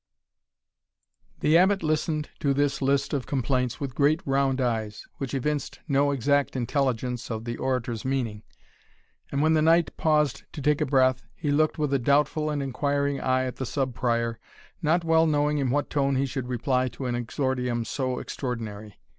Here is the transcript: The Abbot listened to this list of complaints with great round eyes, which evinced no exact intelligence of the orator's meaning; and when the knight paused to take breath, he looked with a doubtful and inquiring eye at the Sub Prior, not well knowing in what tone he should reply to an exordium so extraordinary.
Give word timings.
The 1.41 1.59
Abbot 1.59 1.83
listened 1.83 2.29
to 2.39 2.55
this 2.55 2.81
list 2.81 3.13
of 3.13 3.27
complaints 3.27 3.79
with 3.79 3.93
great 3.93 4.19
round 4.25 4.59
eyes, 4.59 5.05
which 5.17 5.35
evinced 5.35 5.79
no 5.87 6.09
exact 6.09 6.55
intelligence 6.55 7.29
of 7.29 7.45
the 7.45 7.55
orator's 7.57 8.03
meaning; 8.03 8.41
and 9.31 9.43
when 9.43 9.53
the 9.53 9.61
knight 9.61 9.95
paused 9.97 10.41
to 10.53 10.59
take 10.63 10.83
breath, 10.87 11.27
he 11.35 11.51
looked 11.51 11.77
with 11.77 11.93
a 11.93 11.99
doubtful 11.99 12.49
and 12.49 12.63
inquiring 12.63 13.21
eye 13.21 13.45
at 13.45 13.57
the 13.57 13.65
Sub 13.67 13.93
Prior, 13.93 14.39
not 14.81 15.03
well 15.03 15.27
knowing 15.27 15.59
in 15.59 15.69
what 15.69 15.91
tone 15.91 16.15
he 16.15 16.25
should 16.25 16.47
reply 16.47 16.87
to 16.87 17.05
an 17.05 17.13
exordium 17.13 17.85
so 17.85 18.17
extraordinary. 18.17 18.97